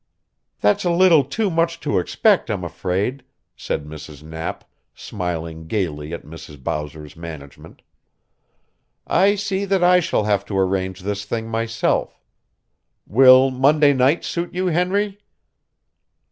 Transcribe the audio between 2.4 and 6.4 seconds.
I'm afraid," said Mrs. Knapp, smiling gaily at